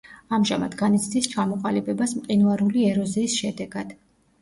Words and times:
ამჟამად 0.37 0.77
განიცდის 0.79 1.27
ჩამოყალიბებას 1.35 2.17
მყინვარული 2.23 2.91
ეროზიის 2.91 3.41
შედეგად. 3.47 3.99